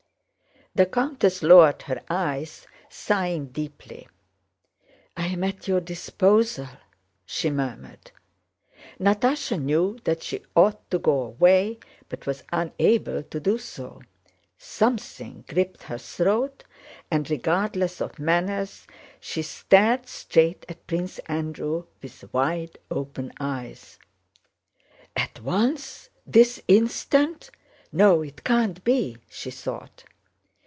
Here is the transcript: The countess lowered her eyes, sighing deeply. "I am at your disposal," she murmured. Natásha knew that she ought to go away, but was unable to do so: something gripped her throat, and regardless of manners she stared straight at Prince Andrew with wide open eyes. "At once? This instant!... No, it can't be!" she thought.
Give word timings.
The 0.73 0.85
countess 0.85 1.43
lowered 1.43 1.81
her 1.81 2.01
eyes, 2.09 2.65
sighing 2.87 3.47
deeply. 3.47 4.07
"I 5.17 5.25
am 5.27 5.43
at 5.43 5.67
your 5.67 5.81
disposal," 5.81 6.69
she 7.25 7.49
murmured. 7.49 8.11
Natásha 8.97 9.61
knew 9.61 9.99
that 10.05 10.23
she 10.23 10.43
ought 10.55 10.89
to 10.89 10.97
go 10.97 11.23
away, 11.23 11.77
but 12.07 12.25
was 12.25 12.43
unable 12.53 13.21
to 13.21 13.39
do 13.41 13.57
so: 13.57 14.01
something 14.57 15.43
gripped 15.49 15.83
her 15.83 15.97
throat, 15.97 16.63
and 17.11 17.29
regardless 17.29 17.99
of 17.99 18.17
manners 18.17 18.87
she 19.19 19.41
stared 19.41 20.07
straight 20.07 20.65
at 20.69 20.87
Prince 20.87 21.19
Andrew 21.25 21.83
with 22.01 22.31
wide 22.33 22.77
open 22.89 23.33
eyes. 23.41 23.99
"At 25.17 25.41
once? 25.41 26.09
This 26.25 26.61
instant!... 26.69 27.51
No, 27.91 28.21
it 28.21 28.45
can't 28.45 28.81
be!" 28.85 29.17
she 29.27 29.51
thought. 29.51 30.05